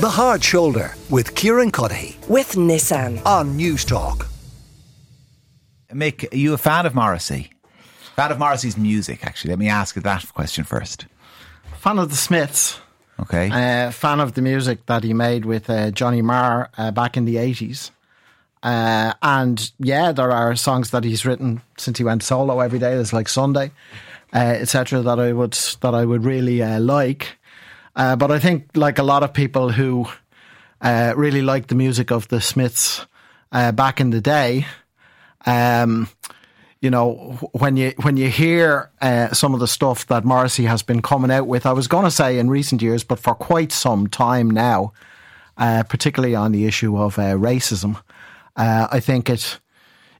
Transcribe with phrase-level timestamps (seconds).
[0.00, 3.20] The Hard Shoulder with Kieran Cuddihy with Nissan.
[3.26, 4.26] on Newstalk.
[5.92, 7.50] Mick, are you a fan of Morrissey?
[8.16, 9.50] Fan of Morrissey's music, actually.
[9.50, 11.04] Let me ask you that question first.
[11.80, 12.80] Fan of the Smiths.
[13.20, 13.50] Okay.
[13.50, 17.26] Uh, fan of the music that he made with uh, Johnny Marr uh, back in
[17.26, 17.90] the 80s.
[18.62, 22.94] Uh, and yeah, there are songs that he's written since he went solo every day.
[22.94, 23.70] There's like Sunday,
[24.34, 25.02] uh, etc.
[25.02, 27.36] That I would that I would really uh, like.
[27.96, 30.06] Uh, but I think like a lot of people who
[30.80, 33.06] uh, really like the music of the Smiths
[33.52, 34.66] uh, back in the day,
[35.46, 36.08] um,
[36.80, 40.82] you know, when you when you hear uh, some of the stuff that Morrissey has
[40.82, 43.72] been coming out with, I was going to say in recent years, but for quite
[43.72, 44.92] some time now,
[45.58, 48.00] uh, particularly on the issue of uh, racism,
[48.56, 49.60] I think it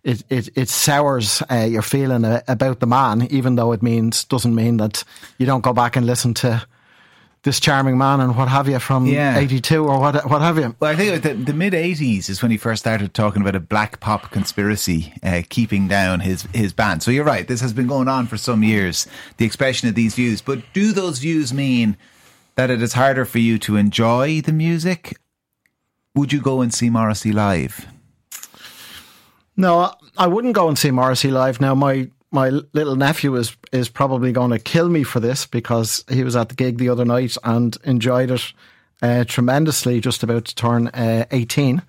[0.04, 4.54] it it, it sours uh, your feeling about the man, even though it means doesn't
[4.54, 5.04] mean that
[5.38, 6.66] you don't go back and listen to
[7.42, 9.38] this charming man and what have you from Yeah.
[9.38, 10.76] '82 or what what have you.
[10.78, 13.60] Well, I think the, the mid '80s is when he first started talking about a
[13.60, 17.02] black pop conspiracy uh, keeping down his his band.
[17.02, 19.06] So you're right; this has been going on for some years.
[19.38, 21.96] The expression of these views, but do those views mean
[22.56, 25.16] that it is harder for you to enjoy the music?
[26.14, 27.86] Would you go and see Morrissey live?
[29.56, 31.60] No, I- I wouldn't go and see Morrissey live.
[31.60, 36.04] Now, my my little nephew is is probably going to kill me for this because
[36.08, 38.52] he was at the gig the other night and enjoyed it
[39.02, 40.00] uh, tremendously.
[40.00, 41.82] Just about to turn uh, eighteen,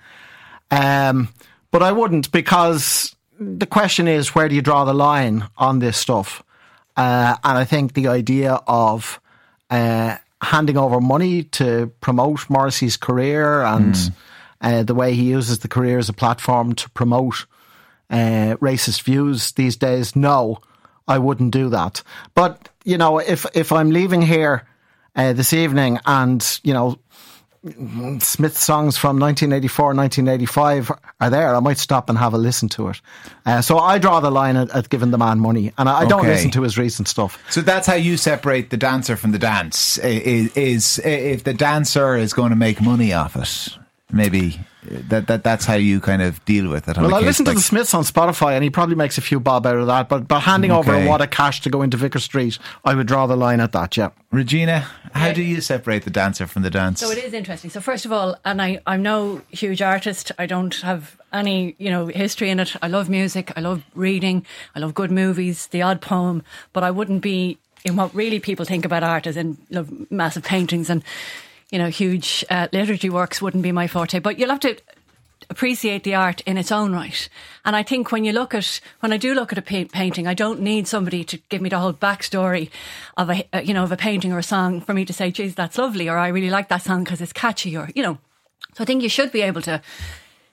[0.71, 1.29] um,
[1.71, 5.97] but I wouldn't because the question is where do you draw the line on this
[5.97, 6.43] stuff?
[6.95, 9.19] Uh, and I think the idea of
[9.69, 13.95] uh, handing over money to promote Morrissey's career and
[14.61, 17.45] uh, the way he uses the career as a platform to promote
[18.11, 20.59] uh, racist views these days, no,
[21.07, 22.03] I wouldn't do that.
[22.35, 24.67] But you know, if if I'm leaving here
[25.15, 26.99] uh, this evening and you know
[28.19, 32.89] Smith songs from 1984, 1985 are there, I might stop and have a listen to
[32.89, 32.99] it.
[33.45, 36.05] Uh, so I draw the line at, at giving the man money, and I, I
[36.05, 36.29] don't Okay.
[36.29, 37.37] listen to his recent stuff.
[37.51, 39.99] So that's how you separate the dancer from the dance.
[39.99, 43.77] Is, is if the dancer is going to make money off it,
[44.11, 46.97] maybe that, that that's how you kind of deal with it.
[46.97, 49.21] Well, a I case listen to the Smiths on Spotify, and he probably makes a
[49.21, 50.09] few bob out of that.
[50.09, 53.07] But but handing over a wad of cash to go into Vicar Street, I would
[53.07, 53.95] draw the line at that.
[53.95, 54.09] Yeah.
[54.31, 56.99] Regina, how do you separate the dancer from the dance?
[56.99, 57.69] So it is interesting.
[57.69, 60.31] So first of all, and I, I'm no huge artist.
[60.39, 62.75] I don't have any, you know, history in it.
[62.81, 63.51] I love music.
[63.55, 64.45] I love reading.
[64.75, 66.43] I love good movies, the odd poem,
[66.73, 70.43] but I wouldn't be in what really people think about art as in love massive
[70.43, 71.03] paintings and,
[71.71, 74.19] you know, huge uh, liturgy works wouldn't be my forte.
[74.19, 74.77] But you'll have to
[75.49, 77.27] appreciate the art in its own right.
[77.65, 80.27] And I think when you look at, when I do look at a pa- painting,
[80.27, 82.69] I don't need somebody to give me the whole backstory
[83.17, 85.31] of a, uh, you know, of a painting or a song for me to say,
[85.31, 88.17] geez, that's lovely, or I really like that song because it's catchy, or, you know.
[88.75, 89.81] So I think you should be able to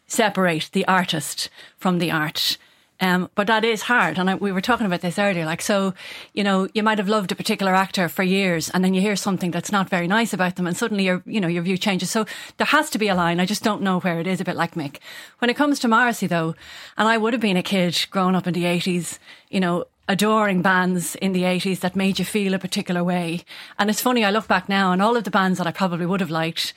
[0.07, 2.59] separate the artist from the art.
[3.01, 4.19] Um, but that is hard.
[4.19, 5.45] And I, we were talking about this earlier.
[5.45, 5.95] Like, so,
[6.35, 9.15] you know, you might have loved a particular actor for years and then you hear
[9.15, 12.11] something that's not very nice about them and suddenly your, you know, your view changes.
[12.11, 12.27] So
[12.57, 13.39] there has to be a line.
[13.39, 14.99] I just don't know where it is, a bit like Mick.
[15.39, 16.57] When it comes to Morrissey though,
[16.97, 20.63] and I would have been a kid growing up in the 80s, you know, adoring
[20.63, 23.45] bands in the 80s that made you feel a particular way.
[23.79, 26.07] And it's funny, I look back now and all of the bands that I probably
[26.07, 26.73] would have liked,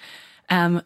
[0.50, 0.84] um,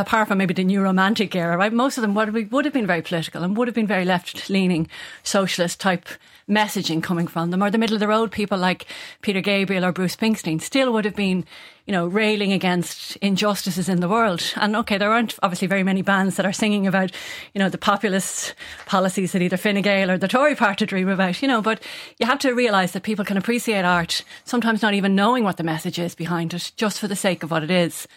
[0.00, 1.72] apart from maybe the new romantic era, right?
[1.72, 4.04] Most of them would have, would have been very political and would have been very
[4.04, 4.88] left leaning,
[5.22, 6.08] socialist type
[6.48, 7.62] messaging coming from them.
[7.62, 8.86] Or the middle of the road people like
[9.22, 11.44] Peter Gabriel or Bruce Springsteen still would have been,
[11.86, 14.42] you know, railing against injustices in the world.
[14.56, 17.12] And okay, there aren't obviously very many bands that are singing about,
[17.54, 18.54] you know, the populist
[18.86, 21.80] policies that either Fine Gael or the Tory party dream about, you know, but
[22.18, 25.62] you have to realise that people can appreciate art, sometimes not even knowing what the
[25.62, 28.08] message is behind it, just for the sake of what it is.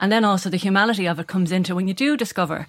[0.00, 2.66] And then also the humanity of it comes into when you do discover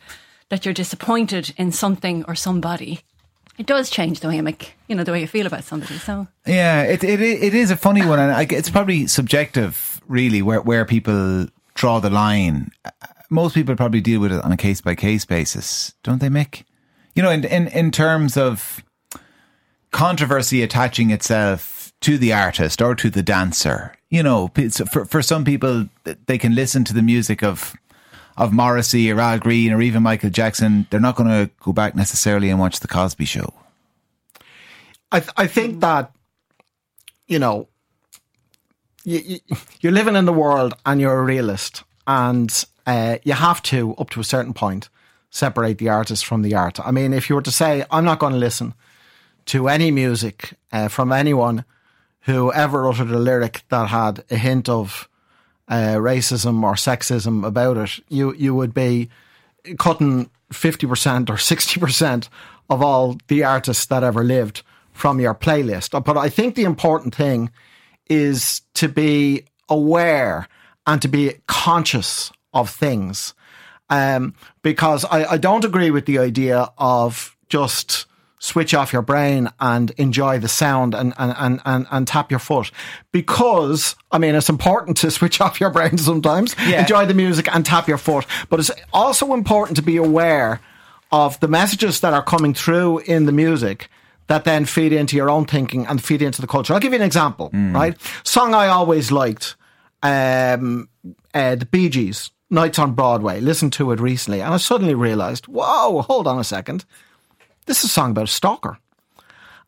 [0.50, 3.02] that you're disappointed in something or somebody.
[3.58, 5.96] It does change the way you make, you know, the way you feel about somebody.
[5.96, 10.62] So Yeah, it, it it is a funny one, and it's probably subjective, really, where
[10.62, 12.72] where people draw the line.
[13.30, 16.64] Most people probably deal with it on a case by case basis, don't they, Mick?
[17.16, 18.82] You know, in in in terms of
[19.92, 23.94] controversy attaching itself to the artist or to the dancer.
[24.10, 24.52] You know,
[24.92, 25.88] for for some people,
[26.26, 27.76] they can listen to the music of
[28.38, 30.88] of Morrissey or Al Green or even Michael Jackson.
[30.90, 33.54] They're not going to go back necessarily and watch the Cosby Show.
[35.12, 36.12] I th- I think that
[37.28, 37.68] you know
[39.04, 39.40] you, you,
[39.82, 44.10] you're living in the world and you're a realist, and uh, you have to up
[44.12, 44.90] to a certain point
[45.30, 46.80] separate the artist from the art.
[46.80, 48.74] I mean, if you were to say, I'm not going to listen
[49.46, 51.66] to any music uh, from anyone
[52.22, 55.10] who ever uttered a lyric that had a hint of
[55.68, 59.10] uh, racism or sexism about it, you you would be
[59.78, 62.30] cutting fifty percent or sixty percent
[62.70, 66.04] of all the artists that ever lived from your playlist.
[66.04, 67.52] But I think the important thing
[68.08, 70.48] is to be aware
[70.86, 73.34] and to be conscious of things.
[73.92, 78.06] Um, because I, I don't agree with the idea of just
[78.42, 82.40] switch off your brain and enjoy the sound and, and, and, and, and tap your
[82.40, 82.72] foot.
[83.12, 86.82] Because, I mean, it's important to switch off your brain sometimes, Yeah.
[86.82, 88.26] enjoy the music and tap your foot.
[88.50, 90.62] But it's also important to be aware
[91.12, 93.90] of the messages that are coming through in the music
[94.28, 96.74] that then feed into your own thinking and feed into the culture.
[96.74, 97.98] I'll give you an example, right?
[98.24, 99.56] Song I always liked,
[100.04, 100.88] um,
[101.34, 103.42] uh, the Bee Gees, Nights on Broadway.
[103.42, 106.86] Listened to it recently and I suddenly realized, whoa, hold on a second.
[107.70, 108.80] This is a song about a stalker.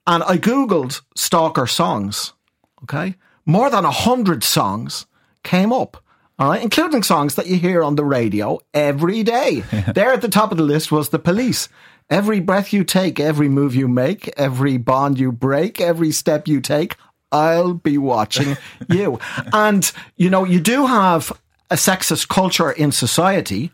[0.08, 2.34] And I Googled stalker songs,
[2.82, 3.14] okay?
[3.46, 5.06] More than a hundred songs
[5.44, 6.04] came up,
[6.40, 9.60] all right, including songs that you hear on the radio every day.
[9.94, 11.70] there at the top of the list was The Police.
[12.10, 16.60] Every breath you take, every move you make, every bond you break, every step you
[16.60, 16.96] take,
[17.32, 18.58] I'll be watching
[18.90, 19.20] you.
[19.54, 21.40] And, you know, you do have
[21.70, 23.72] a sexist culture in society,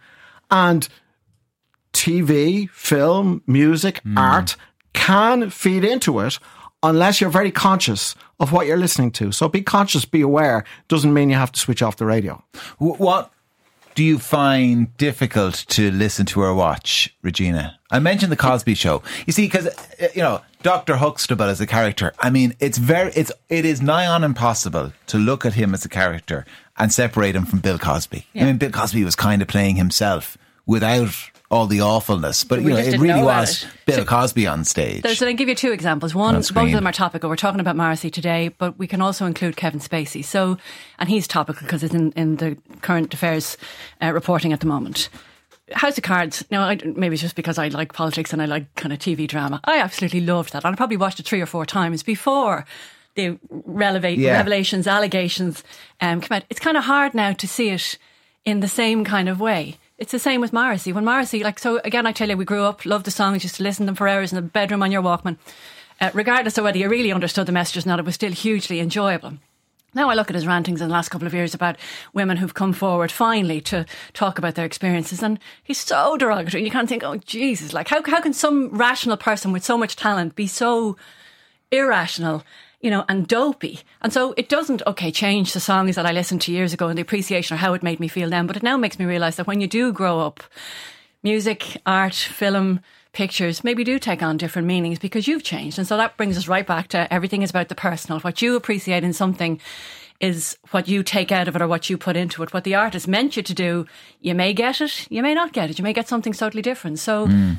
[0.51, 0.89] and
[1.97, 4.17] TV, film, music, hmm.
[4.17, 4.55] art
[4.93, 6.37] can feed into it
[6.83, 9.31] unless you're very conscious of what you're listening to.
[9.31, 10.63] So be conscious, be aware.
[10.87, 12.43] Doesn't mean you have to switch off the radio.
[12.77, 13.31] What
[13.95, 17.79] do you find difficult to listen to or watch, Regina?
[17.89, 19.01] I mentioned the Cosby Show.
[19.25, 22.13] You see, because uh, you know Doctor Huxtable as a character.
[22.19, 25.83] I mean, it's very, it's, it is nigh on impossible to look at him as
[25.83, 26.45] a character
[26.77, 28.27] and separate him from Bill Cosby.
[28.35, 32.65] I mean, Bill Cosby was kind of playing himself without all the awfulness, but We
[32.65, 33.69] you know, it really know was it.
[33.85, 35.03] Bill So- Cosby on stage.
[35.15, 36.13] So, I'll give you two examples.
[36.13, 37.29] One, On both of them are topical.
[37.29, 40.23] We're talking about Morrissey today, but we can also include Kevin Spacey.
[40.25, 40.57] So,
[40.99, 43.55] and he's topical because it's in, in the current affairs
[44.01, 45.07] uh, reporting at the moment.
[45.73, 46.43] House of Cards.
[46.51, 49.27] Now, I, maybe it's just because I like politics and I like kind of TV
[49.27, 49.59] drama.
[49.63, 50.63] I absolutely loved that.
[50.65, 52.65] And I probably watched it three or four times before
[53.15, 54.33] the relevate, Yeah.
[54.33, 55.63] revelations, allegations
[56.01, 56.43] um, come out.
[56.49, 57.97] It's kind of hard now to see it
[58.45, 59.77] in the same kind of way.
[59.97, 60.93] It's the same with Morrissey.
[60.93, 63.55] When Morrissey, like, so again, I tell you, we grew up, loved the songs, used
[63.55, 65.37] to listen to them for hours in the bedroom on your Walkman.
[65.99, 68.79] Uh, regardless of whether you really understood the messages or not, it was still hugely
[68.79, 69.33] enjoyable.
[69.95, 71.77] Now I look at his rantings in the last couple of years about
[72.13, 76.61] women who've come forward finally to talk about their experiences, and he's so derogatory.
[76.61, 79.79] And you can't think, oh Jesus, like how how can some rational person with so
[79.79, 80.95] much talent be so
[81.71, 82.43] irrational,
[82.81, 83.79] you know, and dopey.
[84.01, 86.97] And so it doesn't, okay, change the songs that I listened to years ago and
[86.97, 89.35] the appreciation or how it made me feel then, but it now makes me realize
[89.37, 90.43] that when you do grow up,
[91.23, 92.79] music, art, film,
[93.13, 95.79] pictures maybe do take on different meanings because you've changed.
[95.79, 98.19] And so that brings us right back to everything is about the personal.
[98.19, 99.59] What you appreciate in something
[100.19, 102.53] is what you take out of it or what you put into it.
[102.53, 103.87] What the artist meant you to do,
[104.21, 106.99] you may get it, you may not get it, you may get something totally different.
[106.99, 107.57] So, mm.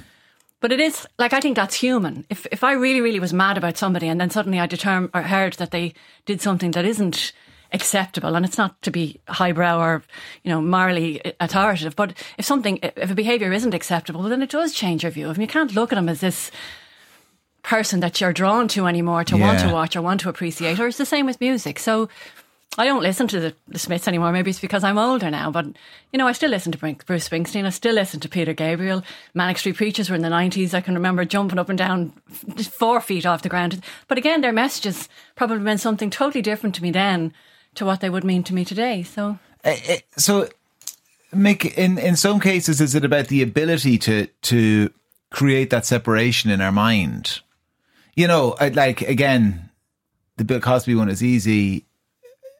[0.60, 2.24] But it is like I think that's human.
[2.30, 5.22] If if I really really was mad about somebody and then suddenly I determined or
[5.22, 5.94] heard that they
[6.26, 7.32] did something that isn't
[7.72, 10.02] acceptable and it's not to be highbrow or
[10.42, 14.72] you know morally authoritative, but if something if a behavior isn't acceptable, then it does
[14.72, 15.42] change your view of him.
[15.42, 16.50] You can't look at him as this
[17.62, 20.80] person that you're drawn to anymore to want to watch or want to appreciate.
[20.80, 21.78] Or it's the same with music.
[21.78, 22.08] So.
[22.76, 24.30] I don't listen to the, the Smiths anymore.
[24.30, 25.66] Maybe it's because I'm older now, but
[26.12, 27.64] you know, I still listen to Bruce Springsteen.
[27.64, 29.02] I still listen to Peter Gabriel.
[29.34, 30.74] Manic Street Preachers were in the 90s.
[30.74, 32.12] I can remember jumping up and down
[32.70, 33.82] four feet off the ground.
[34.06, 37.32] But again, their messages probably meant something totally different to me then
[37.74, 39.02] to what they would mean to me today.
[39.02, 40.48] So, eh, so
[41.34, 44.90] Mick, in in some cases is it about the ability to to
[45.30, 47.40] create that separation in our mind
[48.14, 49.68] you know like again
[50.38, 51.84] the bill cosby one is easy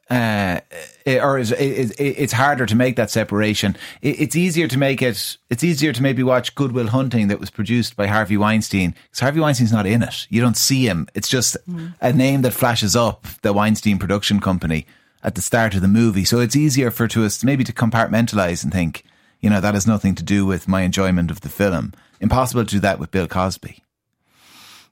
[0.09, 0.59] uh,
[1.05, 3.77] or is, is, it's harder to make that separation.
[4.01, 5.37] It's easier to make it.
[5.49, 9.19] It's easier to maybe watch Good Will Hunting that was produced by Harvey Weinstein because
[9.19, 10.25] Harvey Weinstein's not in it.
[10.29, 11.07] You don't see him.
[11.13, 11.57] It's just
[12.01, 13.27] a name that flashes up.
[13.43, 14.87] The Weinstein production company
[15.23, 16.25] at the start of the movie.
[16.25, 19.03] So it's easier for to us maybe to compartmentalize and think,
[19.41, 21.93] you know, that has nothing to do with my enjoyment of the film.
[22.19, 23.83] Impossible to do that with Bill Cosby.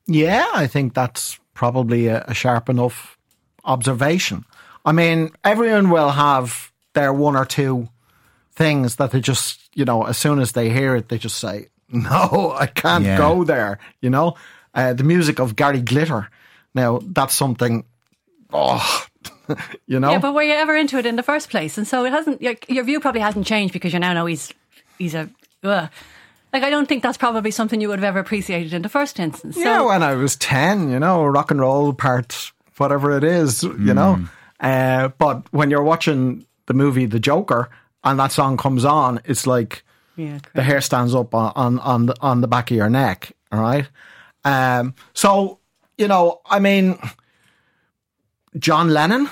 [0.05, 3.17] Yeah, I think that's probably a, a sharp enough
[3.65, 4.45] observation.
[4.87, 7.89] I mean, everyone will have their one or two
[8.55, 11.67] things that they just, you know, as soon as they hear it, they just say,
[11.91, 13.17] no, I can't Yeah.
[13.17, 14.35] go there, you know?
[14.73, 16.29] Uh, the music of Gary Glitter.
[16.73, 17.83] Now, that's something,
[18.53, 19.05] oh,
[19.87, 20.11] you know?
[20.11, 21.77] yeah, but were you ever into it in the first place?
[21.77, 22.41] And so it hasn't.
[22.41, 24.53] Your, your view probably hasn't changed because you now know he's
[24.97, 25.29] he's a.
[25.63, 25.89] Ugh.
[26.53, 29.19] Like I don't think that's probably something you would have ever appreciated in the first
[29.19, 29.55] instance.
[29.55, 33.63] So, Yeah, when I was 10, you know, rock and roll part, whatever it is,
[33.63, 34.19] you know.
[34.59, 37.69] Uh, but when you're watching the movie The Joker
[38.03, 39.83] and that song comes on, it's like
[40.15, 43.31] Yeah, the hair stands up on on on the, on the back of your neck.
[43.51, 43.87] All right.
[44.43, 45.59] Um, so
[45.97, 46.97] you know, I mean,
[48.57, 49.29] John Lennon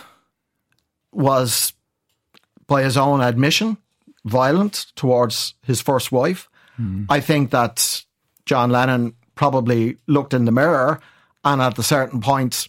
[1.12, 1.74] was,
[2.68, 3.78] by his own admission,
[4.26, 6.50] violent towards his first wife.
[7.10, 8.04] I think that
[8.46, 11.00] John Lennon probably looked in the mirror
[11.46, 12.68] and at a certain point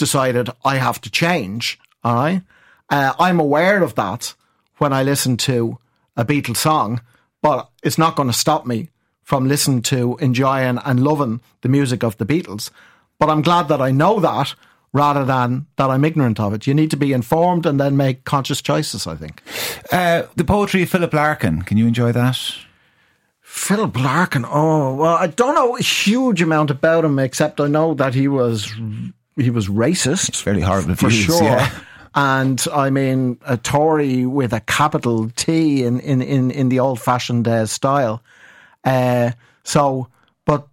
[0.00, 1.78] decided I have to change.
[2.02, 2.42] All right.
[2.88, 4.34] Uh, I'm aware of that
[4.78, 5.78] when I listen to
[6.16, 7.00] a Beatles song,
[7.40, 8.88] but it's not going to stop me
[9.22, 12.70] from listening to, enjoying, and loving the music of the Beatles.
[13.20, 14.54] But I'm glad that I know that
[14.92, 16.66] rather than that I'm ignorant of it.
[16.66, 19.42] You need to be informed and then make conscious choices, I think.
[19.92, 21.62] Uh, the poetry of Philip Larkin.
[21.62, 22.38] Can you enjoy that?
[23.40, 24.44] Philip Larkin.
[24.46, 28.28] Oh well, I don't know a huge amount about him, except I know that he
[28.28, 28.72] was
[29.36, 30.42] he was racist.
[30.42, 31.42] Fairly horrible for views, sure.
[31.42, 31.70] yeah.
[32.14, 37.00] And I mean, a Tory with a capital T in in in, in the old
[37.00, 38.22] fashioned uh, style.
[38.84, 39.32] Uh,
[39.62, 40.08] so,
[40.44, 40.66] but.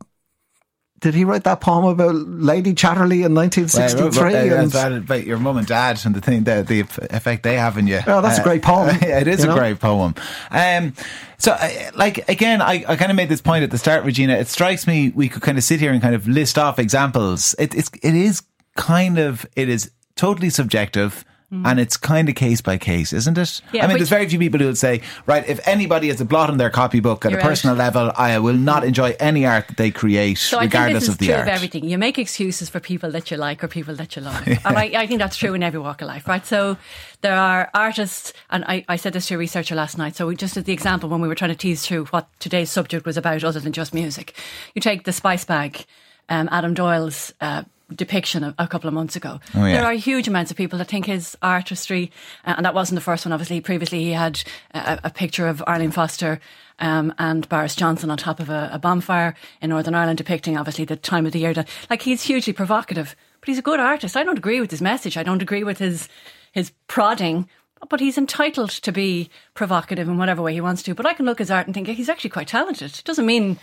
[1.00, 4.20] Did he write that poem about Lady Chatterley in 1963?
[4.20, 6.80] Well, uh, and- about, your mum and dad and the thing, the, the
[7.16, 8.00] effect they have in you.
[8.08, 9.56] Oh, that's a great poem, yeah, it is a know?
[9.56, 10.16] great poem.
[10.50, 10.94] Um,
[11.38, 14.34] so, uh, like again, I, I kind of made this point at the start, Regina.
[14.34, 17.54] It strikes me we could kind of sit here and kind of list off examples.
[17.60, 18.42] It, it's it is
[18.76, 21.24] kind of it is totally subjective.
[21.50, 23.42] And it's kind of case by case, isn't it?
[23.42, 23.62] Mm.
[23.72, 26.26] Yeah, I mean, there's very few people who would say, right, if anybody has a
[26.26, 27.42] blot on their copybook at a out.
[27.42, 31.08] personal level, I will not enjoy any art that they create, So I think regardless
[31.08, 31.48] of the true art.
[31.48, 31.86] of everything.
[31.86, 34.46] You make excuses for people that you like or people that you love.
[34.66, 36.46] And I, I think that's true in every walk of life, right?
[36.46, 36.76] So
[37.22, 40.18] there are artists, and I, I said this to a researcher last night.
[40.18, 42.70] So we just as the example when we were trying to tease through what today's
[42.70, 44.36] subject was about, other than just music.
[44.76, 45.86] You take the Spice Bag,
[46.28, 47.64] um, Adam Doyle's uh,
[47.96, 49.40] depiction a, a couple of months ago.
[49.56, 49.78] Oh, yeah.
[49.78, 52.12] There are huge amounts of people that think his artistry,
[52.46, 53.62] uh, and that wasn't the first one, obviously.
[53.62, 54.42] Previously, he had
[54.74, 56.40] a, a picture of Arlene Foster
[56.80, 60.86] um, and Boris Johnson on top of a, a bonfire in Northern Ireland, depicting obviously
[60.86, 61.54] the time of the year.
[61.54, 64.18] That, like, he's hugely provocative, but he's a good artist.
[64.18, 65.18] I don't agree with his message.
[65.18, 66.10] I don't agree with his
[66.52, 67.48] his prodding.
[67.90, 70.96] But he's entitled to be provocative in whatever way he wants to.
[70.96, 72.92] But I can look at his art and think he's actually quite talented.
[72.98, 73.60] It doesn't mean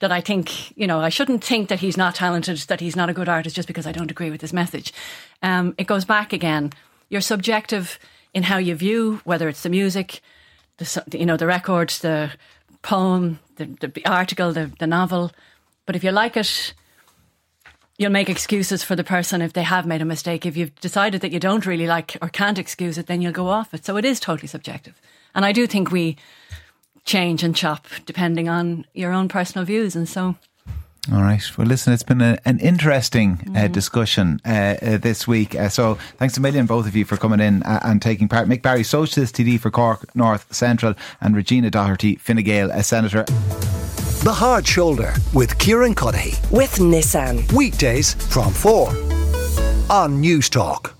[0.00, 3.10] that I think, you know, I shouldn't think that he's not talented, that he's not
[3.10, 4.92] a good artist just because I don't agree with his message.
[5.42, 6.72] Um, it goes back again.
[7.08, 7.98] You're subjective
[8.32, 10.20] in how you view whether it's the music,
[10.76, 12.32] the you know the records, the
[12.82, 15.32] poem, the, the article, the, the novel.
[15.86, 16.74] But if you like it,
[17.96, 20.46] you'll make excuses for the person if they have made a mistake.
[20.46, 23.48] If you've decided that you don't really like or can't excuse it, then you'll go
[23.48, 23.84] off it.
[23.84, 25.00] So it is totally subjective.
[25.34, 26.16] And I do think we
[27.08, 29.96] change and chop depending on your own personal views.
[29.96, 30.36] And so
[31.12, 31.42] All right.
[31.56, 33.56] Well, listen, it's been a, an interesting Mm-hmm.
[33.56, 35.54] uh, discussion uh, uh, this week.
[35.54, 38.46] Uh, so thanks a million, both of you, for coming in uh, and taking part.
[38.48, 43.24] Mick Barry, Socialist TD for Cork North Central, and Regina Doherty, Fine Gael, a Senator.
[44.28, 46.36] The Hard Shoulder with Kieran Cuddihy.
[46.50, 47.50] with Nissan.
[47.52, 48.88] Weekdays from 4
[49.90, 50.97] on Newstalk.